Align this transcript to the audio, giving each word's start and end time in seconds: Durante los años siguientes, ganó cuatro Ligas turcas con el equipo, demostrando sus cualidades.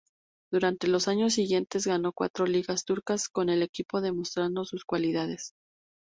Durante 0.51 0.87
los 0.87 1.07
años 1.07 1.35
siguientes, 1.35 1.85
ganó 1.85 2.11
cuatro 2.11 2.47
Ligas 2.47 2.85
turcas 2.85 3.29
con 3.29 3.49
el 3.49 3.61
equipo, 3.61 4.01
demostrando 4.01 4.65
sus 4.65 4.83
cualidades. 4.83 5.53